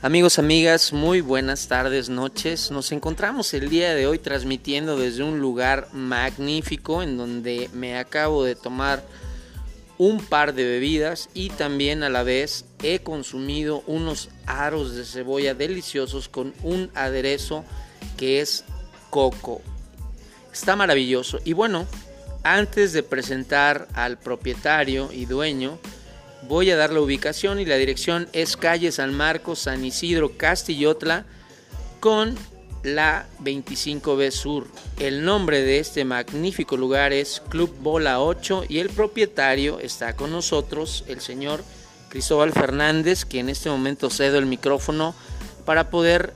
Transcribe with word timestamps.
Amigos, 0.00 0.38
amigas, 0.38 0.92
muy 0.92 1.20
buenas 1.20 1.66
tardes, 1.66 2.08
noches. 2.08 2.70
Nos 2.70 2.92
encontramos 2.92 3.52
el 3.52 3.68
día 3.68 3.96
de 3.96 4.06
hoy 4.06 4.20
transmitiendo 4.20 4.96
desde 4.96 5.24
un 5.24 5.40
lugar 5.40 5.88
magnífico 5.92 7.02
en 7.02 7.16
donde 7.16 7.68
me 7.72 7.98
acabo 7.98 8.44
de 8.44 8.54
tomar 8.54 9.02
un 9.98 10.24
par 10.24 10.54
de 10.54 10.62
bebidas 10.62 11.30
y 11.34 11.50
también 11.50 12.04
a 12.04 12.10
la 12.10 12.22
vez 12.22 12.64
he 12.80 13.00
consumido 13.00 13.82
unos 13.88 14.28
aros 14.46 14.94
de 14.94 15.04
cebolla 15.04 15.54
deliciosos 15.54 16.28
con 16.28 16.54
un 16.62 16.92
aderezo 16.94 17.64
que 18.16 18.40
es 18.40 18.62
coco. 19.10 19.62
Está 20.52 20.76
maravilloso. 20.76 21.40
Y 21.44 21.54
bueno, 21.54 21.88
antes 22.44 22.92
de 22.92 23.02
presentar 23.02 23.88
al 23.94 24.16
propietario 24.16 25.10
y 25.12 25.24
dueño, 25.24 25.80
voy 26.42 26.70
a 26.70 26.76
dar 26.76 26.92
la 26.92 27.00
ubicación 27.00 27.60
y 27.60 27.64
la 27.64 27.76
dirección 27.76 28.28
es 28.32 28.56
calle 28.56 28.92
San 28.92 29.14
Marcos, 29.14 29.60
San 29.60 29.84
Isidro, 29.84 30.36
Castillotla, 30.36 31.24
con 32.00 32.36
la 32.82 33.26
25B 33.42 34.30
Sur. 34.30 34.66
El 34.98 35.24
nombre 35.24 35.62
de 35.62 35.78
este 35.78 36.04
magnífico 36.04 36.76
lugar 36.76 37.12
es 37.12 37.42
Club 37.48 37.74
Bola 37.80 38.20
8 38.20 38.64
y 38.68 38.78
el 38.78 38.90
propietario 38.90 39.80
está 39.80 40.14
con 40.14 40.30
nosotros, 40.30 41.04
el 41.08 41.20
señor 41.20 41.62
Cristóbal 42.08 42.52
Fernández, 42.52 43.24
que 43.24 43.40
en 43.40 43.48
este 43.48 43.68
momento 43.68 44.10
cedo 44.10 44.38
el 44.38 44.46
micrófono 44.46 45.14
para 45.64 45.90
poder 45.90 46.32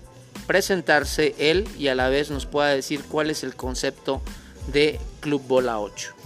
presentarse 0.46 1.34
él 1.38 1.66
y 1.78 1.88
a 1.88 1.94
la 1.94 2.08
vez 2.08 2.30
nos 2.30 2.46
pueda 2.46 2.68
decir 2.68 3.02
cuál 3.08 3.30
es 3.30 3.44
el 3.44 3.54
concepto 3.54 4.20
de 4.72 4.98
Club 5.20 5.42
Bola 5.46 5.78
8. 5.80 6.21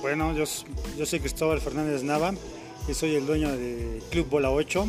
Bueno, 0.00 0.32
yo, 0.32 0.46
soy 1.06 1.18
Cristóbal 1.18 1.60
Fernández 1.60 2.04
Nava 2.04 2.32
y 2.88 2.94
soy 2.94 3.16
el 3.16 3.26
dueño 3.26 3.50
de 3.56 4.00
Club 4.10 4.28
Bola 4.28 4.52
8. 4.52 4.86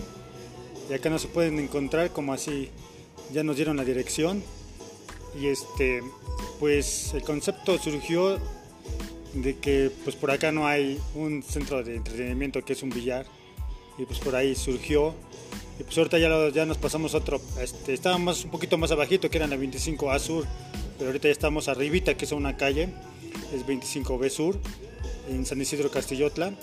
Y 0.87 0.93
acá 0.93 1.09
nos 1.09 1.25
pueden 1.25 1.57
encontrar 1.57 2.11
como 2.11 2.31
así, 2.31 2.69
ya 3.33 3.43
nos 3.43 3.55
dieron 3.55 3.77
la 3.77 3.83
dirección. 3.83 4.43
Y 5.39 5.47
este, 5.47 6.03
pues 6.59 7.11
el 7.15 7.23
concepto 7.23 7.79
surgió 7.79 8.37
de 9.33 9.57
que 9.57 9.91
pues 10.03 10.15
por 10.15 10.29
acá 10.29 10.51
no 10.51 10.67
hay 10.67 10.99
un 11.15 11.41
centro 11.41 11.83
de 11.83 11.95
entretenimiento 11.95 12.63
que 12.63 12.73
es 12.73 12.83
un 12.83 12.91
billar. 12.91 13.25
Y 13.97 14.05
pues 14.05 14.19
por 14.19 14.35
ahí 14.35 14.53
surgió. 14.53 15.15
Y 15.79 15.83
pues 15.83 15.97
ahorita 15.97 16.19
ya, 16.19 16.49
ya 16.49 16.67
nos 16.67 16.77
pasamos 16.77 17.15
a 17.15 17.17
otro, 17.17 17.41
este, 17.59 17.95
estábamos 17.95 18.45
un 18.45 18.51
poquito 18.51 18.77
más 18.77 18.91
abajito 18.91 19.27
que 19.27 19.37
era 19.37 19.47
la 19.47 19.57
25 19.57 20.11
A 20.11 20.19
Sur. 20.19 20.45
Pero 20.99 21.09
ahorita 21.09 21.29
ya 21.29 21.31
estamos 21.31 21.67
arribita 21.67 22.15
que 22.15 22.25
es 22.25 22.31
una 22.31 22.57
calle, 22.57 22.89
es 23.55 23.65
25 23.65 24.19
B 24.19 24.29
Sur 24.29 24.59
en 25.29 25.45
San 25.45 25.61
Isidro 25.61 25.89
Castillotla. 25.89 26.53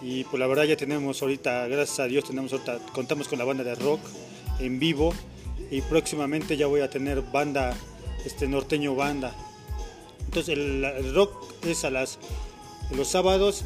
Y 0.00 0.24
pues 0.24 0.40
la 0.40 0.46
verdad 0.46 0.64
ya 0.64 0.76
tenemos 0.76 1.22
ahorita, 1.22 1.68
gracias 1.68 2.00
a 2.00 2.06
Dios, 2.06 2.24
tenemos 2.24 2.52
contamos 2.92 3.28
con 3.28 3.38
la 3.38 3.44
banda 3.44 3.62
de 3.62 3.74
rock 3.76 4.00
en 4.58 4.80
vivo 4.80 5.14
y 5.70 5.80
próximamente 5.82 6.56
ya 6.56 6.66
voy 6.66 6.80
a 6.80 6.90
tener 6.90 7.22
banda, 7.22 7.76
este 8.24 8.48
norteño 8.48 8.96
banda. 8.96 9.32
Entonces 10.24 10.56
el, 10.56 11.14
rock 11.14 11.54
es 11.64 11.84
a 11.84 11.90
las, 11.90 12.18
los 12.96 13.08
sábados, 13.08 13.64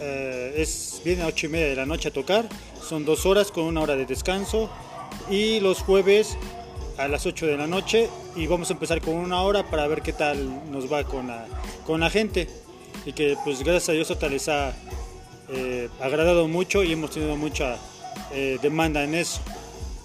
eh, 0.00 0.54
es, 0.56 1.02
viene 1.04 1.22
a 1.22 1.26
8 1.26 1.46
y 1.46 1.48
media 1.50 1.66
de 1.66 1.76
la 1.76 1.86
noche 1.86 2.08
a 2.08 2.12
tocar, 2.12 2.48
son 2.82 3.04
dos 3.04 3.26
horas 3.26 3.52
con 3.52 3.64
una 3.64 3.82
hora 3.82 3.94
de 3.96 4.06
descanso 4.06 4.70
y 5.28 5.60
los 5.60 5.80
jueves 5.80 6.38
a 6.96 7.08
las 7.08 7.26
8 7.26 7.46
de 7.46 7.56
la 7.58 7.66
noche 7.66 8.08
y 8.36 8.46
vamos 8.46 8.70
a 8.70 8.72
empezar 8.72 9.02
con 9.02 9.16
una 9.16 9.42
hora 9.42 9.68
para 9.68 9.86
ver 9.86 10.00
qué 10.00 10.14
tal 10.14 10.70
nos 10.72 10.90
va 10.90 11.04
con 11.04 11.26
la, 11.26 11.46
con 11.84 12.00
la 12.00 12.08
gente 12.08 12.48
y 13.06 13.12
que 13.12 13.36
pues 13.44 13.60
gracias 13.60 13.88
a 13.88 13.92
Dios 13.92 14.10
otra 14.10 14.28
les 14.28 14.48
ha 14.48 14.72
eh, 15.50 15.88
agradado 16.00 16.46
mucho 16.48 16.84
y 16.84 16.92
hemos 16.92 17.10
tenido 17.10 17.36
mucha 17.36 17.76
eh, 18.32 18.58
demanda 18.62 19.02
en 19.04 19.14
eso. 19.14 19.40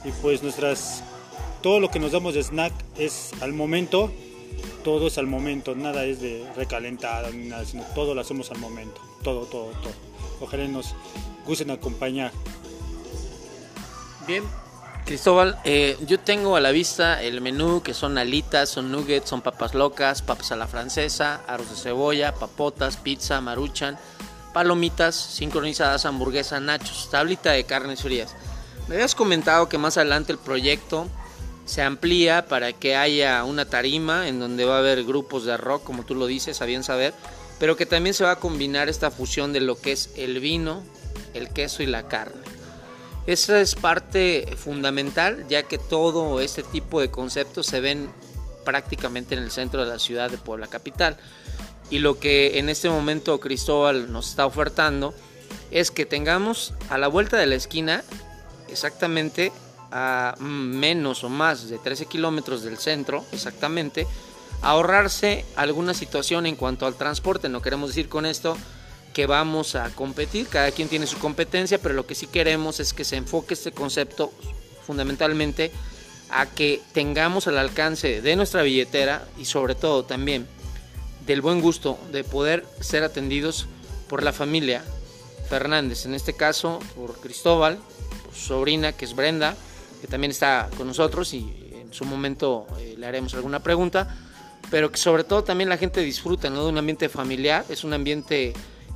Y 0.06 0.12
pues 0.22 0.44
nuestras, 0.44 1.04
todo 1.62 1.80
lo 1.80 1.90
que 1.90 2.00
nos 2.00 2.12
damos 2.12 2.34
de 2.34 2.44
snack 2.44 2.74
es 2.98 3.32
al 3.42 3.54
momento, 3.54 4.12
todo 4.84 5.08
es 5.08 5.18
al 5.18 5.28
momento, 5.28 5.76
nada 5.76 6.06
es 6.06 6.22
de 6.22 6.46
recalentado 6.56 7.32
ni 7.32 7.48
nada, 7.48 7.66
sino 7.66 7.84
todo 7.96 8.14
lo 8.14 8.22
hacemos 8.22 8.52
al 8.52 8.60
momento, 8.60 9.02
todo, 9.24 9.46
todo, 9.46 9.72
todo. 9.82 9.94
Ojalá 10.42 10.68
nos 10.68 10.94
gusten 11.46 11.72
acompañar. 11.72 12.32
Bien, 14.28 14.44
Cristóbal, 15.06 15.60
eh, 15.66 15.98
yo 16.08 16.18
tengo 16.18 16.56
a 16.56 16.62
la 16.62 16.72
vista 16.72 17.22
el 17.22 17.42
menú 17.42 17.82
que 17.84 17.94
son 17.94 18.18
alitas, 18.18 18.70
son 18.70 18.90
nuggets, 18.90 19.30
son 19.30 19.42
papas 19.42 19.74
locas, 19.74 20.22
papas 20.22 20.54
a 20.54 20.56
la 20.56 20.66
francesa, 20.66 21.42
arroz 21.46 21.70
de 21.70 21.76
cebolla, 21.76 22.34
papotas, 22.34 22.96
pizza, 22.96 23.42
maruchan, 23.42 23.98
palomitas, 24.54 25.16
sincronizadas, 25.16 26.06
hamburguesa, 26.06 26.62
nachos, 26.62 27.10
tablita 27.12 27.52
de 27.52 27.66
carnes 27.66 28.02
frías. 28.02 28.34
Me 28.88 28.96
habías 28.96 29.14
comentado 29.14 29.68
que 29.68 29.78
más 29.78 29.98
adelante 29.98 30.32
el 30.32 30.38
proyecto 30.38 31.08
se 31.66 31.82
amplía 31.82 32.46
para 32.48 32.72
que 32.72 32.96
haya 32.96 33.44
una 33.44 33.66
tarima 33.66 34.30
en 34.30 34.40
donde 34.40 34.64
va 34.64 34.76
a 34.76 34.80
haber 34.80 35.04
grupos 35.04 35.44
de 35.44 35.58
rock, 35.58 35.84
como 35.84 36.04
tú 36.06 36.16
lo 36.16 36.28
dices, 36.28 36.62
a 36.62 36.66
bien 36.66 36.84
saber, 36.84 37.14
pero 37.60 37.76
que 37.76 37.86
también 37.86 38.14
se 38.14 38.24
va 38.24 38.32
a 38.32 38.40
combinar 38.40 38.88
esta 38.88 39.12
fusión 39.12 39.52
de 39.52 39.60
lo 39.60 39.80
que 39.80 39.92
es 39.92 40.12
el 40.16 40.40
vino, 40.40 40.82
el 41.34 41.50
queso 41.50 41.84
y 41.84 41.88
la 41.88 42.08
carne. 42.08 42.53
Esa 43.26 43.62
es 43.62 43.76
parte 43.76 44.54
fundamental, 44.58 45.46
ya 45.48 45.64
que 45.64 45.78
todo 45.78 46.42
este 46.42 46.62
tipo 46.62 47.00
de 47.00 47.10
conceptos 47.10 47.68
se 47.68 47.80
ven 47.80 48.10
prácticamente 48.66 49.36
en 49.36 49.44
el 49.44 49.52
centro 49.52 49.84
de 49.84 49.90
la 49.90 50.00
ciudad 50.00 50.30
de 50.30 50.38
Puebla 50.38 50.68
Capital. 50.68 51.18
Y 51.90 52.00
lo 52.00 52.20
que 52.20 52.60
en 52.60 52.70
este 52.70 52.90
momento 52.90 53.40
Cristóbal 53.40 54.12
nos 54.12 54.30
está 54.30 54.46
ofertando 54.46 55.14
es 55.72 55.90
que 55.92 56.06
tengamos 56.06 56.74
a 56.90 56.98
la 56.98 57.08
vuelta 57.08 57.38
de 57.38 57.46
la 57.46 57.56
esquina, 57.56 58.04
exactamente 58.70 59.52
a 59.92 60.36
menos 60.40 61.24
o 61.24 61.30
más 61.30 61.70
de 61.70 61.78
13 61.78 62.08
kilómetros 62.08 62.64
del 62.64 62.78
centro, 62.78 63.24
exactamente, 63.32 64.08
ahorrarse 64.62 65.46
alguna 65.56 65.94
situación 65.94 66.46
en 66.46 66.56
cuanto 66.56 66.88
al 66.88 66.96
transporte. 66.96 67.48
No 67.48 67.62
queremos 67.62 67.90
decir 67.90 68.10
con 68.10 68.26
esto 68.26 68.58
que 69.14 69.28
vamos 69.28 69.76
a 69.76 69.90
competir, 69.92 70.48
cada 70.48 70.72
quien 70.72 70.90
tiene 70.90 71.08
su 71.08 71.20
competencia, 71.20 71.78
pero 71.78 71.94
lo 71.94 72.06
que 72.06 72.16
sí 72.16 72.28
queremos 72.28 72.80
es 72.80 72.94
que 72.94 73.06
se 73.06 73.16
enfoque 73.16 73.54
este 73.54 73.72
concepto 73.72 74.34
fundamentalmente 74.86 75.72
a 76.30 76.48
que 76.48 76.82
tengamos 76.94 77.48
al 77.48 77.60
alcance 77.60 78.22
de 78.22 78.36
nuestra 78.36 78.64
billetera 78.64 79.28
y 79.38 79.46
sobre 79.46 79.76
todo 79.76 80.04
también 80.04 80.48
del 81.28 81.42
buen 81.42 81.62
gusto 81.62 81.98
de 82.12 82.24
poder 82.24 82.66
ser 82.80 83.04
atendidos 83.04 83.68
por 84.10 84.24
la 84.24 84.34
familia 84.34 84.84
Fernández, 85.48 86.06
en 86.06 86.16
este 86.16 86.34
caso 86.34 86.80
por 86.96 87.20
Cristóbal, 87.20 87.78
por 88.26 88.34
su 88.34 88.48
sobrina 88.48 88.94
que 88.94 89.06
es 89.06 89.16
Brenda, 89.16 89.56
que 90.02 90.08
también 90.08 90.32
está 90.32 90.70
con 90.76 90.88
nosotros 90.88 91.34
y 91.34 91.54
en 91.74 91.94
su 91.94 92.06
momento 92.06 92.66
eh, 92.80 92.96
le 92.98 93.06
haremos 93.06 93.36
alguna 93.36 93.62
pregunta, 93.62 94.18
pero 94.72 94.92
que 94.92 94.98
sobre 94.98 95.24
todo 95.24 95.44
también 95.44 95.70
la 95.70 95.78
gente 95.78 96.02
disfruta 96.02 96.50
¿no? 96.50 96.64
de 96.64 96.70
un 96.70 96.78
ambiente 96.80 97.10
familiar, 97.10 97.64
es 97.70 97.84
un 97.84 97.94
ambiente 97.94 98.54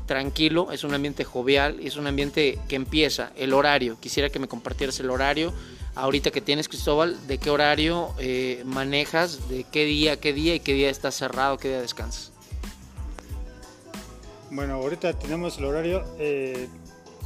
tranquilo, 0.08 0.72
es 0.72 0.84
un 0.84 0.96
ambiente 0.96 1.24
jovial, 1.24 1.80
es 1.84 1.98
un 1.98 2.08
ambiente 2.08 2.58
que 2.68 2.76
empieza, 2.76 3.32
el 3.36 3.54
horario, 3.54 3.98
quisiera 4.00 4.30
que 4.30 4.40
me 4.40 4.48
compartieras 4.48 5.00
el 5.00 5.12
horario, 5.12 5.54
ahorita 5.94 6.32
que 6.32 6.42
tienes 6.42 6.68
Cristóbal, 6.68 7.28
de 7.28 7.38
qué 7.38 7.52
horario 7.52 8.16
eh, 8.18 8.64
manejas, 8.66 9.50
de 9.50 9.66
qué 9.66 9.86
día, 9.86 10.20
qué 10.20 10.34
día 10.34 10.56
y 10.56 10.60
qué 10.60 10.74
día 10.74 10.90
está 10.90 11.12
cerrado, 11.12 11.58
qué 11.58 11.68
día 11.68 11.82
descansas. 11.82 12.32
Bueno, 14.50 14.76
ahorita 14.76 15.14
tenemos 15.20 15.58
el 15.58 15.66
horario, 15.66 16.04
eh, 16.18 16.68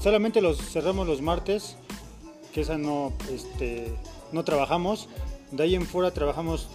solamente 0.01 0.41
los 0.41 0.57
cerramos 0.57 1.07
los 1.07 1.21
martes, 1.21 1.77
que 2.51 2.61
esa 2.61 2.77
no, 2.77 3.13
este, 3.31 3.93
no 4.31 4.43
trabajamos, 4.43 5.07
de 5.51 5.63
ahí 5.63 5.75
en 5.75 5.85
fuera 5.85 6.11
trabajamos 6.11 6.67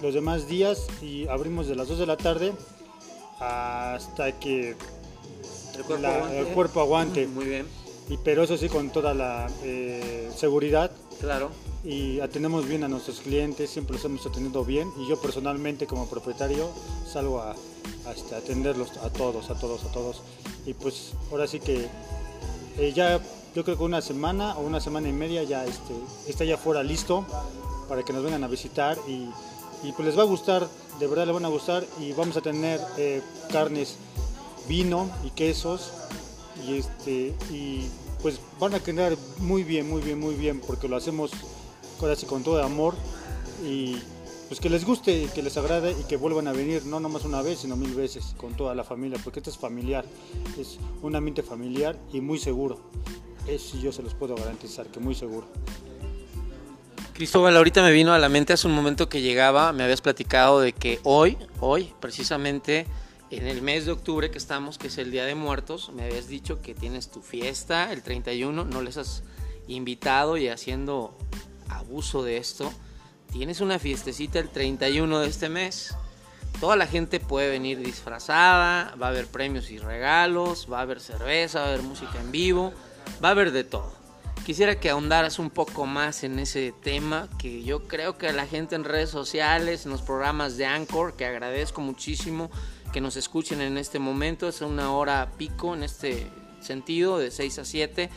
los 0.00 0.14
demás 0.14 0.48
días 0.48 0.86
y 1.02 1.26
abrimos 1.28 1.66
de 1.66 1.74
las 1.74 1.88
2 1.88 1.98
de 1.98 2.06
la 2.06 2.16
tarde 2.16 2.52
hasta 3.40 4.38
que 4.38 4.76
el 5.78 6.46
cuerpo, 6.48 6.80
aguante. 6.80 7.26
Muy 7.26 7.46
bien. 7.46 7.66
Y, 8.08 8.16
pero 8.18 8.42
eso 8.42 8.56
sí 8.56 8.68
con 8.68 8.90
toda 8.90 9.14
la 9.14 9.46
eh, 9.62 10.30
seguridad. 10.34 10.90
Claro. 11.20 11.50
Y 11.84 12.20
atendemos 12.20 12.66
bien 12.66 12.84
a 12.84 12.88
nuestros 12.88 13.20
clientes, 13.20 13.70
siempre 13.70 13.94
los 13.96 14.04
hemos 14.04 14.26
atendido 14.26 14.64
bien. 14.64 14.90
Y 14.98 15.08
yo 15.08 15.20
personalmente 15.20 15.86
como 15.86 16.06
propietario 16.08 16.70
salgo 17.10 17.40
a, 17.40 17.54
este, 18.14 18.34
atenderlos 18.34 18.96
a 18.98 19.10
todos, 19.10 19.50
a 19.50 19.58
todos, 19.58 19.84
a 19.84 19.92
todos. 19.92 20.22
Y 20.66 20.74
pues 20.74 21.12
ahora 21.30 21.46
sí 21.46 21.60
que 21.60 21.88
eh, 22.78 22.92
ya 22.94 23.20
yo 23.54 23.64
creo 23.64 23.76
que 23.76 23.84
una 23.84 24.00
semana 24.00 24.56
o 24.56 24.60
una 24.60 24.80
semana 24.80 25.08
y 25.08 25.12
media 25.12 25.42
ya 25.42 25.64
este, 25.64 25.94
está 26.28 26.44
ya 26.44 26.56
fuera 26.56 26.82
listo 26.82 27.24
para 27.88 28.02
que 28.02 28.12
nos 28.12 28.22
vengan 28.22 28.44
a 28.44 28.48
visitar 28.48 28.98
y, 29.08 29.28
y 29.82 29.92
pues 29.92 30.06
les 30.06 30.18
va 30.18 30.22
a 30.22 30.26
gustar, 30.26 30.68
de 31.00 31.06
verdad 31.06 31.26
les 31.26 31.34
van 31.34 31.44
a 31.44 31.48
gustar 31.48 31.84
y 31.98 32.12
vamos 32.12 32.36
a 32.36 32.40
tener 32.40 32.80
eh, 32.98 33.22
carnes 33.50 33.96
vino 34.68 35.10
y 35.24 35.30
quesos 35.30 35.92
y 36.66 36.76
este 36.76 37.34
y 37.50 37.88
pues 38.22 38.40
van 38.60 38.74
a 38.74 38.80
quedar 38.80 39.16
muy 39.38 39.64
bien, 39.64 39.88
muy 39.88 40.02
bien, 40.02 40.18
muy 40.18 40.34
bien 40.34 40.60
porque 40.60 40.88
lo 40.88 40.96
hacemos 40.96 41.30
con 42.28 42.44
todo 42.44 42.62
amor 42.62 42.94
y 43.64 43.96
pues 44.48 44.60
que 44.60 44.70
les 44.70 44.84
guste 44.84 45.28
que 45.34 45.42
les 45.42 45.56
agrade 45.56 45.94
y 46.00 46.04
que 46.04 46.16
vuelvan 46.16 46.46
a 46.48 46.52
venir, 46.52 46.86
no 46.86 47.00
nomás 47.00 47.24
una 47.24 47.42
vez, 47.42 47.60
sino 47.60 47.76
mil 47.76 47.94
veces 47.94 48.34
con 48.36 48.54
toda 48.54 48.74
la 48.74 48.82
familia, 48.82 49.18
porque 49.22 49.40
esto 49.40 49.50
es 49.50 49.58
familiar, 49.58 50.04
es 50.58 50.78
un 51.02 51.14
ambiente 51.16 51.42
familiar 51.42 51.98
y 52.12 52.20
muy 52.20 52.38
seguro. 52.38 52.78
eso 53.46 53.76
yo 53.78 53.92
se 53.92 54.02
los 54.02 54.14
puedo 54.14 54.34
garantizar, 54.36 54.86
que 54.86 55.00
muy 55.00 55.14
seguro. 55.14 55.46
Cristóbal, 57.12 57.56
ahorita 57.56 57.82
me 57.82 57.90
vino 57.90 58.12
a 58.12 58.18
la 58.18 58.28
mente 58.28 58.52
hace 58.52 58.68
un 58.68 58.74
momento 58.74 59.08
que 59.08 59.20
llegaba, 59.20 59.72
me 59.72 59.82
habías 59.82 60.00
platicado 60.00 60.60
de 60.60 60.72
que 60.72 61.00
hoy, 61.02 61.36
hoy, 61.60 61.92
precisamente 62.00 62.86
en 63.30 63.46
el 63.46 63.62
mes 63.62 63.84
de 63.86 63.92
octubre 63.92 64.30
que 64.30 64.38
estamos, 64.38 64.78
que 64.78 64.86
es 64.86 64.98
el 64.98 65.10
Día 65.10 65.24
de 65.24 65.34
Muertos, 65.34 65.90
me 65.92 66.04
habías 66.04 66.28
dicho 66.28 66.62
que 66.62 66.74
tienes 66.74 67.10
tu 67.10 67.20
fiesta 67.20 67.92
el 67.92 68.02
31, 68.02 68.64
no 68.64 68.82
les 68.82 68.96
has 68.96 69.22
invitado 69.66 70.36
y 70.36 70.48
haciendo 70.48 71.16
abuso 71.68 72.22
de 72.22 72.38
esto. 72.38 72.72
Tienes 73.30 73.60
una 73.60 73.78
fiestecita 73.78 74.38
el 74.38 74.48
31 74.48 75.20
de 75.20 75.28
este 75.28 75.50
mes. 75.50 75.94
Toda 76.60 76.76
la 76.76 76.86
gente 76.86 77.20
puede 77.20 77.50
venir 77.50 77.78
disfrazada, 77.78 78.94
va 79.00 79.06
a 79.06 79.10
haber 79.10 79.26
premios 79.26 79.70
y 79.70 79.78
regalos, 79.78 80.66
va 80.72 80.78
a 80.78 80.82
haber 80.82 81.00
cerveza, 81.00 81.60
va 81.60 81.66
a 81.66 81.68
haber 81.68 81.82
música 81.82 82.18
en 82.20 82.32
vivo, 82.32 82.72
va 83.22 83.28
a 83.28 83.32
haber 83.32 83.52
de 83.52 83.64
todo. 83.64 83.92
Quisiera 84.46 84.80
que 84.80 84.88
ahondaras 84.88 85.38
un 85.38 85.50
poco 85.50 85.84
más 85.84 86.24
en 86.24 86.38
ese 86.38 86.72
tema, 86.82 87.28
que 87.38 87.62
yo 87.62 87.86
creo 87.86 88.16
que 88.16 88.32
la 88.32 88.46
gente 88.46 88.76
en 88.76 88.84
redes 88.84 89.10
sociales, 89.10 89.84
en 89.84 89.92
los 89.92 90.00
programas 90.00 90.56
de 90.56 90.64
Anchor, 90.64 91.14
que 91.16 91.26
agradezco 91.26 91.82
muchísimo 91.82 92.50
que 92.92 93.00
nos 93.00 93.16
escuchen 93.16 93.60
en 93.60 93.78
este 93.78 93.98
momento, 93.98 94.48
es 94.48 94.60
una 94.60 94.92
hora 94.92 95.30
pico 95.36 95.74
en 95.74 95.82
este 95.82 96.26
sentido, 96.60 97.18
de 97.18 97.30
6 97.30 97.58
a 97.58 97.64
7 97.64 98.10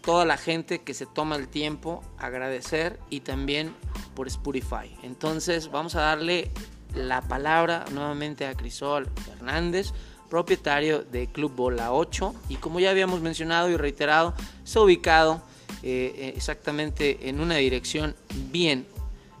toda 0.00 0.24
la 0.24 0.36
gente 0.36 0.80
que 0.80 0.94
se 0.94 1.06
toma 1.06 1.36
el 1.36 1.48
tiempo, 1.48 2.02
agradecer 2.18 2.98
y 3.10 3.20
también 3.20 3.74
por 4.14 4.26
Spotify. 4.28 4.96
Entonces 5.02 5.70
vamos 5.70 5.94
a 5.94 6.00
darle 6.00 6.50
la 6.94 7.22
palabra 7.22 7.84
nuevamente 7.92 8.46
a 8.46 8.54
Crisol 8.54 9.08
Hernández, 9.30 9.92
propietario 10.28 11.02
de 11.02 11.26
Club 11.26 11.54
Bola 11.54 11.92
8 11.92 12.34
y 12.48 12.56
como 12.56 12.80
ya 12.80 12.90
habíamos 12.90 13.20
mencionado 13.20 13.68
y 13.68 13.76
reiterado, 13.76 14.34
está 14.64 14.80
ubicado 14.80 15.42
eh, 15.82 16.14
eh, 16.16 16.32
exactamente 16.36 17.28
en 17.28 17.40
una 17.40 17.56
dirección 17.56 18.14
bien, 18.50 18.86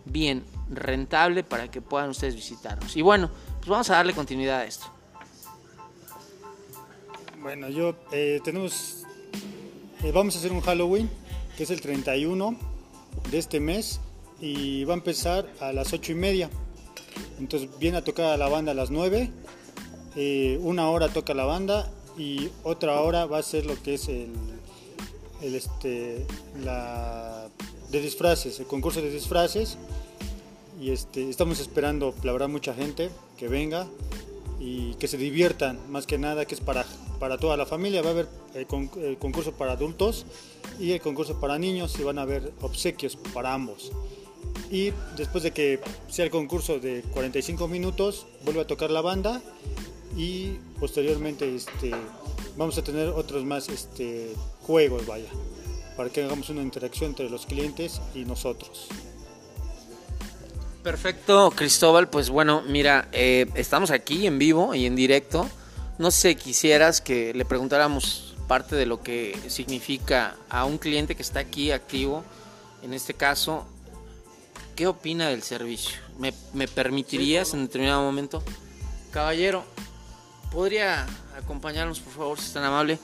bien 0.04 0.44
rentable 0.68 1.42
para 1.42 1.70
que 1.70 1.80
puedan 1.80 2.10
ustedes 2.10 2.34
visitarnos. 2.34 2.96
Y 2.96 3.02
bueno, 3.02 3.30
pues 3.60 3.68
vamos 3.68 3.90
a 3.90 3.94
darle 3.94 4.14
continuidad 4.14 4.60
a 4.60 4.64
esto. 4.64 4.86
Bueno, 7.40 7.68
yo 7.68 7.94
eh, 8.12 8.40
tenemos 8.44 9.00
eh, 10.02 10.12
vamos 10.12 10.34
a 10.34 10.38
hacer 10.38 10.50
un 10.50 10.62
Halloween, 10.62 11.10
que 11.58 11.64
es 11.64 11.70
el 11.70 11.82
31 11.82 12.56
de 13.30 13.38
este 13.38 13.60
mes, 13.60 14.00
y 14.40 14.84
va 14.84 14.94
a 14.94 14.96
empezar 14.96 15.46
a 15.60 15.74
las 15.74 15.92
8 15.92 16.12
y 16.12 16.14
media. 16.14 16.48
Entonces 17.38 17.68
viene 17.78 17.98
a 17.98 18.04
tocar 18.04 18.32
a 18.32 18.38
la 18.38 18.48
banda 18.48 18.72
a 18.72 18.74
las 18.74 18.90
9, 18.90 19.30
eh, 20.16 20.58
una 20.62 20.88
hora 20.88 21.10
toca 21.10 21.34
la 21.34 21.44
banda 21.44 21.90
y 22.16 22.48
otra 22.62 22.98
hora 23.00 23.26
va 23.26 23.38
a 23.38 23.42
ser 23.42 23.66
lo 23.66 23.80
que 23.82 23.94
es 23.94 24.08
el, 24.08 24.32
este, 25.42 26.26
la, 26.64 27.48
de 27.90 28.00
disfraces, 28.00 28.58
el 28.58 28.66
concurso 28.66 29.02
de 29.02 29.10
disfraces. 29.10 29.76
Y 30.80 30.92
este, 30.92 31.28
estamos 31.28 31.60
esperando, 31.60 32.14
la 32.22 32.32
verdad, 32.32 32.48
mucha 32.48 32.72
gente 32.72 33.10
que 33.40 33.48
venga 33.48 33.88
y 34.60 34.92
que 34.96 35.08
se 35.08 35.16
diviertan, 35.16 35.80
más 35.90 36.06
que 36.06 36.18
nada, 36.18 36.44
que 36.44 36.54
es 36.54 36.60
para, 36.60 36.84
para 37.18 37.38
toda 37.38 37.56
la 37.56 37.64
familia. 37.64 38.02
Va 38.02 38.08
a 38.08 38.10
haber 38.10 38.28
el, 38.54 38.66
concurso 39.16 39.52
para 39.52 39.72
adultos 39.72 40.26
y 40.78 40.92
el 40.92 41.00
concurso 41.00 41.40
para 41.40 41.58
niños 41.58 41.98
y 41.98 42.02
van 42.02 42.18
a 42.18 42.22
haber 42.22 42.52
obsequios 42.60 43.16
para 43.16 43.54
ambos. 43.54 43.92
Y 44.70 44.92
después 45.16 45.42
de 45.42 45.52
que 45.52 45.80
sea 46.08 46.26
el 46.26 46.30
concurso 46.30 46.78
de 46.78 47.02
45 47.14 47.66
minutos, 47.66 48.26
vuelve 48.44 48.60
a 48.60 48.66
tocar 48.66 48.90
la 48.90 49.00
banda 49.00 49.40
y 50.14 50.58
posteriormente 50.78 51.56
este, 51.56 51.92
vamos 52.58 52.76
a 52.76 52.84
tener 52.84 53.08
otros 53.08 53.42
más 53.44 53.70
este, 53.70 54.34
juegos, 54.60 55.06
vaya, 55.06 55.30
para 55.96 56.10
que 56.10 56.22
hagamos 56.22 56.50
una 56.50 56.62
interacción 56.62 57.10
entre 57.10 57.30
los 57.30 57.46
clientes 57.46 58.02
y 58.14 58.26
nosotros. 58.26 58.88
Perfecto, 60.82 61.52
Cristóbal. 61.54 62.08
Pues 62.08 62.30
bueno, 62.30 62.62
mira, 62.66 63.08
eh, 63.12 63.46
estamos 63.54 63.90
aquí 63.90 64.26
en 64.26 64.38
vivo 64.38 64.74
y 64.74 64.86
en 64.86 64.96
directo. 64.96 65.48
No 65.98 66.10
sé 66.10 66.30
si 66.30 66.36
quisieras 66.36 67.02
que 67.02 67.34
le 67.34 67.44
preguntáramos 67.44 68.34
parte 68.48 68.74
de 68.74 68.86
lo 68.86 69.02
que 69.02 69.38
significa 69.48 70.36
a 70.48 70.64
un 70.64 70.78
cliente 70.78 71.14
que 71.14 71.22
está 71.22 71.40
aquí 71.40 71.70
activo, 71.70 72.24
en 72.82 72.94
este 72.94 73.14
caso, 73.14 73.66
¿qué 74.74 74.86
opina 74.86 75.28
del 75.28 75.42
servicio? 75.42 75.98
¿Me, 76.18 76.66
permitirías 76.66 77.54
en 77.54 77.66
determinado 77.66 78.02
momento? 78.02 78.42
Caballero, 79.12 79.62
¿podría 80.50 81.06
acompañarnos 81.36 82.00
por 82.00 82.12
favor 82.12 82.40
si 82.40 82.46
es 82.46 82.52
tan 82.52 82.64
amable? 82.64 82.98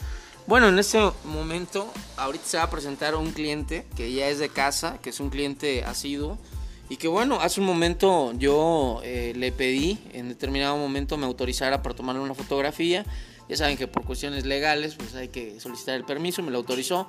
Bueno, 0.47 0.69
en 0.69 0.79
este 0.79 0.99
momento, 1.25 1.93
ahorita 2.17 2.45
se 2.45 2.57
va 2.57 2.65
a 2.65 2.71
presentar 2.71 3.15
un 3.15 3.33
cliente 3.33 3.87
que 3.95 4.13
ya 4.13 4.29
es 4.29 4.39
de 4.39 4.49
casa, 4.49 4.99
que 5.03 5.11
es 5.11 5.21
un 5.21 5.31
cliente 5.31 5.85
asiduo 5.85 6.39
y 6.89 6.97
que 6.97 7.09
bueno, 7.09 7.41
hace 7.41 7.61
un 7.61 7.67
momento 7.67 8.33
yo 8.39 9.01
eh, 9.03 9.33
le 9.37 9.51
pedí, 9.53 9.99
en 10.13 10.29
determinado 10.29 10.77
momento 10.77 11.17
me 11.17 11.27
autorizara 11.27 11.83
para 11.83 11.95
tomarle 11.95 12.21
una 12.21 12.35
fotografía. 12.35 13.05
Ya 13.49 13.57
saben 13.57 13.77
que 13.77 13.87
por 13.87 14.05
cuestiones 14.05 14.45
legales 14.45 14.95
pues 14.97 15.15
hay 15.15 15.29
que 15.29 15.61
solicitar 15.61 15.95
el 15.95 16.05
permiso, 16.05 16.43
me 16.43 16.51
lo 16.51 16.59
autorizó. 16.59 17.09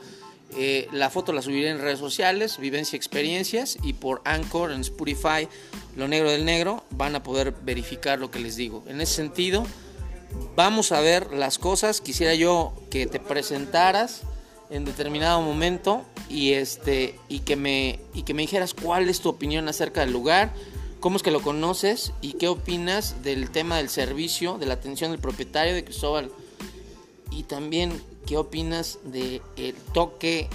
Eh, 0.56 0.88
la 0.94 1.10
foto 1.10 1.34
la 1.34 1.42
subiré 1.42 1.70
en 1.70 1.80
redes 1.80 2.00
sociales, 2.00 2.58
Vivencia 2.58 2.96
Experiencias 2.96 3.78
y 3.84 3.94
por 3.94 4.22
Anchor 4.24 4.72
en 4.72 4.82
Spotify, 4.82 5.48
Lo 5.96 6.08
Negro 6.08 6.32
del 6.32 6.46
Negro, 6.46 6.84
van 6.92 7.16
a 7.16 7.24
poder 7.24 7.54
verificar 7.64 8.20
lo 8.20 8.32
que 8.32 8.40
les 8.40 8.56
digo. 8.56 8.84
En 8.88 9.02
ese 9.02 9.14
sentido, 9.14 9.66
vamos 10.56 10.92
a 10.92 11.02
ver 11.02 11.34
las 11.34 11.60
cosas. 11.60 12.02
Quisiera 12.02 12.34
yo 12.34 12.74
que 12.90 13.08
te 13.08 13.20
presentaras 13.20 14.22
en 14.70 14.86
determinado 14.86 15.42
momento 15.42 16.04
y 16.30 16.54
este 16.54 17.18
y 17.30 17.40
que 17.40 17.56
me 17.56 18.00
y 18.14 18.24
que 18.24 18.34
me 18.34 18.42
dijeras 18.42 18.74
cuál 18.74 19.10
es 19.10 19.22
tu 19.22 19.30
opinión 19.30 19.68
acerca 19.68 20.02
del 20.02 20.12
lugar, 20.12 20.54
cómo 21.00 21.18
es 21.18 21.24
que 21.24 21.32
lo 21.32 21.42
conoces 21.42 22.14
y 22.22 22.34
qué 22.34 22.48
opinas 22.48 23.24
del 23.24 23.50
tema 23.50 23.78
del 23.78 23.90
servicio, 23.90 24.58
de 24.58 24.66
la 24.66 24.76
atención 24.76 25.12
del 25.12 25.20
propietario 25.20 25.74
de 25.74 25.84
Cristóbal 25.84 26.32
y 27.32 27.44
también 27.44 28.02
qué 28.26 28.38
opinas 28.38 29.00
del 29.06 29.42
el 29.56 29.76
toque 29.94 30.50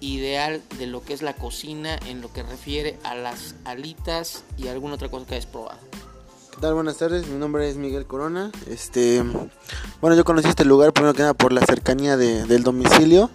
ideal 0.00 0.62
de 0.78 0.86
lo 0.86 1.02
que 1.02 1.14
es 1.14 1.22
la 1.22 1.34
cocina 1.34 1.98
en 2.06 2.20
lo 2.20 2.32
que 2.32 2.42
refiere 2.42 2.98
a 3.02 3.14
las 3.14 3.54
alitas 3.64 4.44
y 4.58 4.68
alguna 4.68 4.94
otra 4.94 5.08
cosa 5.08 5.26
que 5.26 5.34
hayas 5.34 5.46
probado. 5.46 5.78
¿Qué 6.56 6.60
tal? 6.60 6.74
Buenas 6.74 6.96
tardes, 6.96 7.26
mi 7.26 7.38
nombre 7.38 7.68
es 7.68 7.76
Miguel 7.76 8.06
Corona. 8.06 8.50
Este, 8.66 9.22
bueno, 10.00 10.16
yo 10.16 10.24
conocí 10.24 10.48
este 10.48 10.64
lugar 10.64 10.92
primero 10.92 11.12
nada 11.14 11.34
por 11.34 11.52
la 11.52 11.60
cercanía 11.64 12.16
del 12.16 12.62
domicilio. 12.62 13.30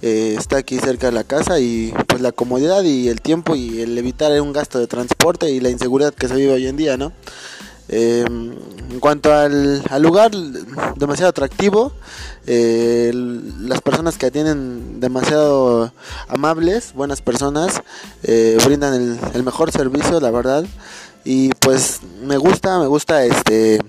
Eh, 0.00 0.36
está 0.38 0.58
aquí 0.58 0.78
cerca 0.78 1.08
de 1.08 1.12
la 1.12 1.24
casa 1.24 1.58
y 1.58 1.92
pues 2.06 2.20
la 2.20 2.30
comodidad 2.30 2.84
y 2.84 3.08
el 3.08 3.20
tiempo 3.20 3.56
y 3.56 3.80
el 3.80 3.98
evitar 3.98 4.40
un 4.40 4.52
gasto 4.52 4.78
de 4.78 4.86
transporte 4.86 5.50
y 5.50 5.58
la 5.58 5.70
inseguridad 5.70 6.14
que 6.14 6.28
se 6.28 6.36
vive 6.36 6.52
hoy 6.52 6.66
en 6.68 6.76
día, 6.76 6.96
¿no? 6.96 7.12
Em, 7.88 8.52
en 8.90 9.00
cuanto 9.00 9.32
al, 9.32 9.82
lugar, 10.00 10.30
demasiado 10.96 11.30
atractivo, 11.30 11.92
eh, 12.46 13.10
las 13.14 13.80
personas 13.80 14.18
que 14.18 14.26
atienden 14.26 15.00
demasiado 15.00 15.92
amables, 16.28 16.92
buenas 16.94 17.22
personas, 17.22 17.82
eh, 18.22 18.58
brindan 18.64 18.94
el, 18.94 19.18
el, 19.34 19.42
mejor 19.42 19.72
servicio, 19.72 20.20
la 20.20 20.30
verdad, 20.30 20.64
y 21.24 21.50
pues 21.54 22.00
me 22.22 22.36
gusta, 22.36 22.78
me 22.78 22.86
gusta 22.86 23.24
este 23.24 23.80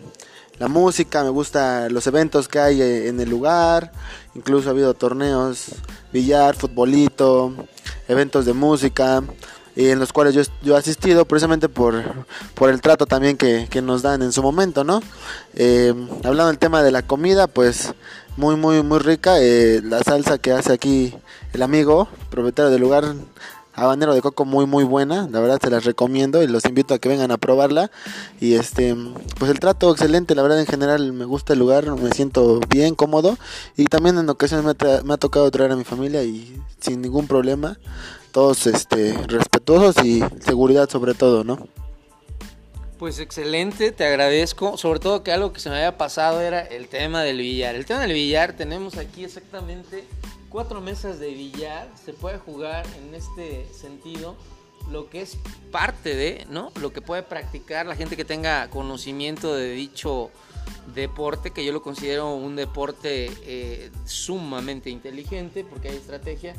la 0.59 0.67
música, 0.67 1.23
me 1.23 1.29
gusta 1.29 1.89
los 1.89 2.05
eventos 2.05 2.47
que 2.47 2.59
hay 2.59 2.81
en 2.81 3.19
el 3.19 3.29
lugar, 3.29 3.91
incluso 4.35 4.69
ha 4.69 4.71
habido 4.71 4.93
torneos, 4.93 5.67
billar, 6.11 6.55
futbolito, 6.55 7.53
eventos 8.07 8.45
de 8.45 8.53
música, 8.53 9.23
y 9.75 9.87
en 9.87 9.99
los 9.99 10.11
cuales 10.11 10.33
yo, 10.33 10.41
yo 10.61 10.75
he 10.75 10.77
asistido 10.77 11.23
precisamente 11.23 11.69
por, 11.69 12.03
por 12.53 12.69
el 12.69 12.81
trato 12.81 13.05
también 13.05 13.37
que, 13.37 13.81
nos 13.81 14.01
dan 14.01 14.21
en 14.21 14.33
su 14.33 14.43
momento, 14.43 14.83
¿no? 14.83 15.01
Eh, 15.53 15.93
hablando 16.25 16.47
del 16.47 16.57
tema 16.57 16.83
de 16.83 16.91
la 16.91 17.03
comida, 17.03 17.47
pues 17.47 17.93
muy, 18.35 18.57
muy, 18.57 18.83
muy 18.83 18.99
rica, 18.99 19.39
eh, 19.39 19.79
la 19.81 20.03
salsa 20.03 20.37
que 20.37 20.51
hace 20.51 20.73
aquí 20.73 21.15
el 21.53 21.61
amigo, 21.61 22.09
propietario 22.29 22.71
del 22.71 22.81
lugar, 22.81 23.15
habanero 23.79 24.13
de 24.13 24.21
coco 24.21 24.45
muy 24.45 24.65
muy 24.65 24.83
buena, 24.83 25.27
la 25.31 25.39
verdad 25.39 25.59
se 25.61 25.69
las 25.69 25.85
recomiendo 25.85 26.43
y 26.43 26.47
los 26.47 26.65
invito 26.65 26.93
a 26.93 26.99
que 26.99 27.09
vengan 27.09 27.31
a 27.31 27.37
probarla 27.37 27.91
y 28.39 28.55
este 28.55 28.95
pues 29.37 29.51
el 29.51 29.59
trato 29.59 29.91
excelente, 29.91 30.35
la 30.35 30.41
verdad 30.41 30.59
en 30.59 30.67
general 30.67 31.13
me 31.13 31.25
gusta 31.25 31.53
el 31.53 31.59
lugar, 31.59 31.85
me 31.95 32.11
siento 32.11 32.59
bien 32.69 32.95
cómodo 32.95 33.37
y 33.77 33.85
también 33.85 34.17
en 34.17 34.29
ocasiones 34.29 34.65
me, 34.65 35.13
ha 35.13 35.17
tocado 35.17 35.49
traer 35.51 35.71
a 35.71 35.75
mi 35.75 35.83
familia 35.83 36.23
y 36.23 36.61
sin 36.79 37.01
ningún 37.01 37.27
problema, 37.27 37.77
todos 38.31 38.67
este 38.67 39.13
respetuosos 39.27 40.03
y 40.05 40.23
seguridad 40.39 40.89
sobre 40.89 41.13
todo, 41.13 41.43
¿no? 41.43 41.67
Pues 42.99 43.19
excelente, 43.19 43.93
te 43.93 44.05
agradezco. 44.05 44.77
Sobre 44.77 44.99
todo 44.99 45.23
que 45.23 45.31
algo 45.31 45.53
que 45.53 45.61
se 45.61 45.69
me 45.69 45.77
había 45.77 45.97
pasado 45.97 46.41
era 46.41 46.59
el 46.59 46.89
tema 46.89 47.23
del 47.23 47.37
billar. 47.37 47.75
El 47.75 47.85
tema 47.85 48.01
del 48.01 48.11
billar 48.11 48.51
tenemos 48.51 48.97
aquí 48.97 49.23
exactamente 49.23 50.03
cuatro 50.49 50.81
mesas 50.81 51.19
de 51.19 51.29
billar, 51.29 51.89
se 52.03 52.13
puede 52.13 52.37
jugar 52.37 52.85
en 52.97 53.15
este 53.15 53.67
sentido 53.73 54.35
lo 54.91 55.09
que 55.09 55.21
es 55.21 55.37
parte 55.71 56.15
de, 56.15 56.45
¿no? 56.49 56.71
Lo 56.81 56.91
que 56.91 57.01
puede 57.01 57.23
practicar 57.23 57.85
la 57.85 57.95
gente 57.95 58.17
que 58.17 58.25
tenga 58.25 58.69
conocimiento 58.69 59.53
de 59.53 59.71
dicho 59.71 60.31
deporte 60.93 61.51
que 61.51 61.63
yo 61.63 61.71
lo 61.71 61.81
considero 61.81 62.33
un 62.33 62.55
deporte 62.55 63.31
eh, 63.43 63.91
sumamente 64.05 64.89
inteligente 64.89 65.63
porque 65.63 65.89
hay 65.89 65.97
estrategia, 65.97 66.55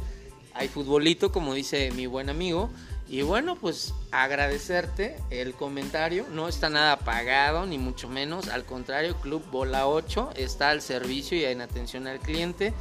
hay 0.55 0.69
futbolito, 0.69 1.33
como 1.33 1.55
dice 1.55 1.91
mi 1.93 2.07
buen 2.07 2.31
amigo. 2.31 2.71
Y 3.09 3.23
bueno, 3.23 3.57
pues 3.57 3.93
agradecerte 4.13 5.17
el 5.31 5.55
comentario. 5.55 6.27
No 6.31 6.47
está 6.47 6.71
nada 6.71 6.97
pagado, 6.97 7.67
ni 7.67 7.77
mucho 7.77 8.09
menos. 8.09 8.47
Al 8.47 8.65
contrario, 8.65 9.17
Club 9.17 9.43
Bola 9.51 9.89
8 9.89 10.31
está 10.37 10.71
al 10.71 10.81
servicio 10.81 11.37
y 11.37 11.45
en 11.45 11.61
atención 11.61 12.07
al 12.07 12.21
cliente. 12.21 12.73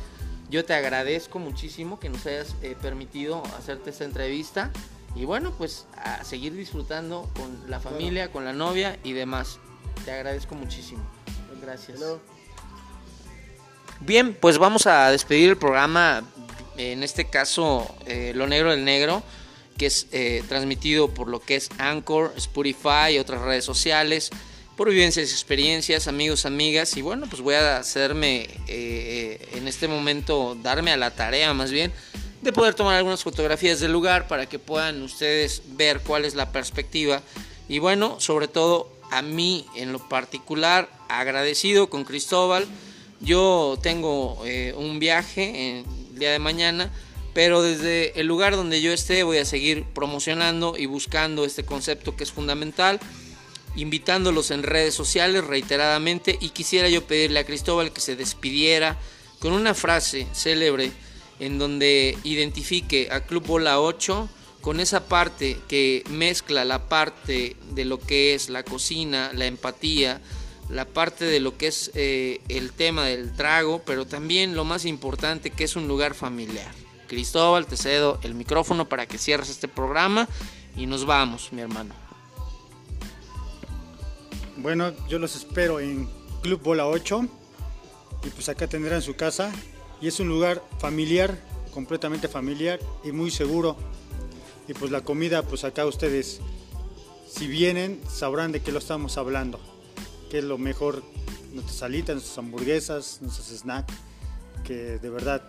Yo 0.49 0.65
te 0.65 0.73
agradezco 0.73 1.37
muchísimo 1.37 1.99
que 1.99 2.09
nos 2.09 2.25
hayas 2.25 2.55
eh, 2.61 2.75
permitido 2.81 3.43
hacerte 3.57 3.91
esta 3.91 4.03
entrevista. 4.03 4.71
Y 5.15 5.25
bueno, 5.25 5.53
pues 5.57 5.85
a 5.95 6.23
seguir 6.23 6.53
disfrutando 6.53 7.29
con 7.35 7.69
la 7.69 7.79
familia, 7.79 8.31
con 8.31 8.45
la 8.45 8.53
novia 8.53 8.97
y 9.03 9.13
demás. 9.13 9.59
Te 10.05 10.11
agradezco 10.11 10.55
muchísimo. 10.55 11.03
Gracias. 11.61 11.99
Bien, 13.99 14.33
pues 14.33 14.57
vamos 14.57 14.87
a 14.87 15.11
despedir 15.11 15.49
el 15.49 15.57
programa, 15.57 16.23
en 16.77 17.03
este 17.03 17.29
caso 17.29 17.93
eh, 18.05 18.31
Lo 18.33 18.47
Negro 18.47 18.71
del 18.71 18.85
Negro, 18.85 19.21
que 19.77 19.87
es 19.87 20.07
eh, 20.11 20.43
transmitido 20.47 21.13
por 21.13 21.27
lo 21.27 21.41
que 21.41 21.57
es 21.57 21.69
Anchor, 21.77 22.33
Spotify 22.37 23.13
y 23.13 23.19
otras 23.19 23.41
redes 23.41 23.65
sociales, 23.65 24.29
por 24.79 24.89
vivencias 24.89 25.33
experiencias, 25.33 26.07
amigos, 26.07 26.45
amigas, 26.45 26.95
y 26.95 27.01
bueno, 27.01 27.27
pues 27.29 27.41
voy 27.41 27.55
a 27.55 27.75
hacerme 27.75 28.47
eh, 28.69 29.49
en 29.51 29.67
este 29.67 29.89
momento, 29.89 30.57
darme 30.63 30.93
a 30.93 30.95
la 30.95 31.11
tarea 31.11 31.53
más 31.53 31.69
bien, 31.69 31.91
de 32.41 32.53
poder 32.53 32.75
tomar 32.75 32.95
algunas 32.95 33.21
fotografías 33.21 33.81
del 33.81 33.91
lugar 33.91 34.29
para 34.29 34.45
que 34.45 34.57
puedan 34.57 35.03
ustedes 35.03 35.63
ver 35.71 35.99
cuál 35.99 36.23
es 36.23 36.33
la 36.33 36.53
perspectiva 36.53 37.21
y 37.67 37.79
bueno, 37.79 38.21
sobre 38.21 38.47
todo 38.47 38.89
a 39.11 39.21
mí 39.21 39.65
en 39.75 39.91
lo 39.91 39.99
particular 40.07 40.89
agradecido 41.09 41.89
con 41.89 42.05
Cristóbal. 42.05 42.65
Yo 43.19 43.77
tengo 43.83 44.41
eh, 44.45 44.73
un 44.77 44.97
viaje 44.97 45.81
el 45.81 46.17
día 46.17 46.31
de 46.31 46.39
mañana, 46.39 46.89
pero 47.33 47.61
desde 47.61 48.17
el 48.17 48.27
lugar 48.27 48.55
donde 48.55 48.81
yo 48.81 48.93
esté 48.93 49.23
voy 49.23 49.39
a 49.39 49.45
seguir 49.45 49.83
promocionando 49.93 50.75
y 50.77 50.85
buscando 50.85 51.43
este 51.43 51.65
concepto 51.65 52.15
que 52.15 52.23
es 52.23 52.31
fundamental, 52.31 53.01
invitándolos 53.79 54.51
en 54.51 54.63
redes 54.63 54.93
sociales 54.93 55.45
reiteradamente 55.45 56.37
y 56.39 56.49
quisiera 56.49 56.89
yo 56.89 57.05
pedirle 57.05 57.39
a 57.39 57.45
Cristóbal 57.45 57.91
que 57.91 58.01
se 58.01 58.15
despidiera 58.15 58.97
con 59.39 59.53
una 59.53 59.73
frase 59.73 60.27
célebre 60.33 60.91
en 61.39 61.57
donde 61.57 62.17
identifique 62.23 63.09
a 63.11 63.21
Club 63.21 63.45
Bola 63.45 63.79
8 63.79 64.29
con 64.61 64.79
esa 64.81 65.07
parte 65.07 65.57
que 65.69 66.03
mezcla 66.09 66.65
la 66.65 66.89
parte 66.89 67.55
de 67.71 67.85
lo 67.85 67.97
que 67.99 68.33
es 68.33 68.49
la 68.49 68.63
cocina, 68.63 69.31
la 69.33 69.45
empatía, 69.45 70.19
la 70.69 70.85
parte 70.85 71.25
de 71.25 71.39
lo 71.39 71.57
que 71.57 71.67
es 71.67 71.91
eh, 71.95 72.41
el 72.49 72.73
tema 72.73 73.05
del 73.05 73.33
trago, 73.33 73.81
pero 73.85 74.05
también 74.05 74.55
lo 74.55 74.65
más 74.65 74.85
importante 74.85 75.49
que 75.51 75.63
es 75.63 75.77
un 75.77 75.87
lugar 75.87 76.13
familiar. 76.13 76.71
Cristóbal, 77.07 77.65
te 77.65 77.77
cedo 77.77 78.19
el 78.21 78.35
micrófono 78.35 78.89
para 78.89 79.07
que 79.07 79.17
cierres 79.17 79.49
este 79.49 79.67
programa 79.67 80.27
y 80.75 80.85
nos 80.85 81.05
vamos, 81.05 81.51
mi 81.53 81.61
hermano. 81.61 82.08
Bueno, 84.61 84.91
yo 85.07 85.19
los 85.19 85.35
espero 85.35 85.79
en 85.79 86.09
Club 86.41 86.61
Bola 86.61 86.87
8 86.87 87.27
y 88.25 88.29
pues 88.29 88.49
acá 88.49 88.67
tendrán 88.67 89.01
su 89.01 89.15
casa 89.15 89.51
y 90.01 90.07
es 90.07 90.19
un 90.19 90.27
lugar 90.27 90.61
familiar, 90.79 91.39
completamente 91.73 92.27
familiar 92.27 92.79
y 93.03 93.11
muy 93.11 93.31
seguro 93.31 93.77
y 94.69 94.73
pues 94.75 94.91
la 94.91 95.01
comida, 95.01 95.41
pues 95.41 95.63
acá 95.63 95.87
ustedes, 95.87 96.41
si 97.27 97.47
vienen, 97.47 97.99
sabrán 98.07 98.51
de 98.51 98.61
qué 98.61 98.71
lo 98.71 98.77
estamos 98.77 99.17
hablando. 99.17 99.59
Que 100.29 100.37
es 100.37 100.43
lo 100.43 100.59
mejor, 100.59 101.01
nuestras 101.53 101.77
salitas, 101.77 102.15
nuestras 102.15 102.37
hamburguesas, 102.37 103.19
nuestros 103.23 103.47
snacks. 103.47 103.95
Que 104.63 104.99
de 104.99 105.09
verdad, 105.09 105.41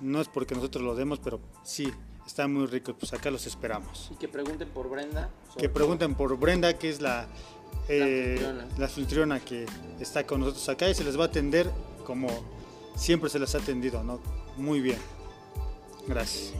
no 0.00 0.20
es 0.20 0.26
porque 0.26 0.56
nosotros 0.56 0.82
lo 0.82 0.96
demos, 0.96 1.20
pero 1.20 1.38
sí, 1.62 1.92
están 2.26 2.52
muy 2.52 2.66
ricos. 2.66 2.96
Pues 2.98 3.12
acá 3.12 3.30
los 3.30 3.46
esperamos. 3.46 4.08
Y 4.10 4.16
que 4.16 4.26
pregunten 4.26 4.68
por 4.70 4.90
Brenda. 4.90 5.30
Que 5.56 5.68
pregunten 5.68 6.16
por 6.16 6.36
Brenda, 6.36 6.76
que 6.76 6.90
es 6.90 7.00
la, 7.00 7.28
eh, 7.88 8.40
la 8.78 8.84
anfitriona 8.86 9.40
que 9.40 9.66
está 10.00 10.26
con 10.26 10.40
nosotros 10.40 10.68
acá 10.68 10.88
y 10.88 10.94
se 10.94 11.04
les 11.04 11.18
va 11.18 11.24
a 11.24 11.26
atender 11.26 11.70
como 12.04 12.28
siempre 12.96 13.30
se 13.30 13.38
les 13.38 13.54
ha 13.54 13.58
atendido, 13.58 14.02
¿no? 14.02 14.20
Muy 14.56 14.80
bien. 14.80 14.98
Gracias. 16.06 16.52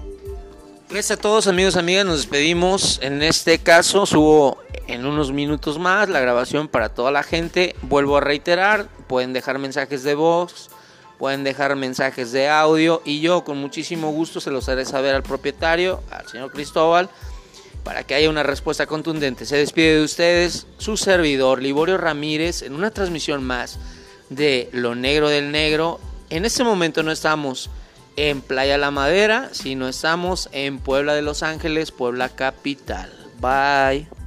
Gracias 0.89 1.19
a 1.19 1.21
todos 1.21 1.47
amigos, 1.47 1.77
amigas, 1.77 2.05
nos 2.05 2.19
despedimos. 2.19 2.99
En 3.03 3.23
este 3.23 3.59
caso 3.59 4.07
subo 4.07 4.59
en 4.87 5.07
unos 5.07 5.33
minutos 5.33 5.79
más 5.79 6.09
la 6.09 6.21
grabación 6.21 6.69
para 6.69 6.89
toda 6.89 7.11
la 7.11 7.23
gente. 7.23 7.75
Vuelvo 7.83 8.17
a 8.17 8.21
reiterar, 8.21 8.89
pueden 9.07 9.33
dejar 9.33 9.59
mensajes 9.59 10.03
de 10.03 10.15
voz, 10.15 10.71
pueden 11.19 11.43
dejar 11.43 11.75
mensajes 11.77 12.33
de 12.33 12.49
audio 12.49 13.03
y 13.05 13.21
yo 13.21 13.45
con 13.45 13.59
muchísimo 13.59 14.13
gusto 14.13 14.41
se 14.41 14.51
los 14.51 14.69
haré 14.69 14.85
saber 14.85 15.15
al 15.15 15.23
propietario, 15.23 16.03
al 16.11 16.29
señor 16.29 16.53
Cristóbal, 16.53 17.09
para 17.85 18.05
que 18.05 18.15
haya 18.15 18.31
una 18.31 18.43
respuesta 18.43 18.87
contundente. 18.87 19.47
Se 19.47 19.57
despide 19.57 19.97
de 19.97 20.05
ustedes 20.05 20.67
su 20.79 20.97
servidor, 20.97 21.63
Liborio 21.63 21.99
Ramírez, 21.99 22.63
en 22.63 22.75
una 22.75 22.91
transmisión 22.91 23.45
más 23.45 23.79
de 24.31 24.69
Lo 24.73 24.95
Negro 24.95 25.29
del 25.29 25.53
Negro. 25.53 26.01
En 26.31 26.45
este 26.45 26.65
momento 26.65 27.03
no 27.03 27.13
estamos 27.13 27.71
en 28.17 28.41
Playa 28.41 28.79
La 28.79 28.91
Madera, 28.91 29.51
si 29.53 29.75
no 29.75 29.89
estamos 29.89 30.49
en 30.53 30.79
Puebla 30.79 31.15
de 31.15 31.23
Los 31.23 31.43
Ángeles, 31.43 31.93
Puebla 31.93 32.31
Capital. 32.31 33.13
Bye. 33.41 34.24